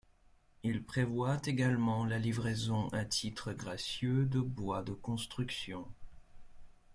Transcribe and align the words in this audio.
Il 0.63 0.83
prévoit 0.83 1.37
également 1.45 2.05
la 2.05 2.17
livraison 2.17 2.87
à 2.87 3.05
titre 3.05 3.53
gracieux 3.53 4.25
de 4.25 4.39
bois 4.39 4.81
de 4.81 4.93
construction. 4.93 5.87